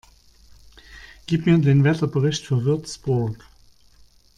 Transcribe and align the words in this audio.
Gib 1.27 1.45
mir 1.45 1.59
den 1.59 1.83
Wetterbericht 1.83 2.47
für 2.47 2.63
Würzburg 2.65 3.45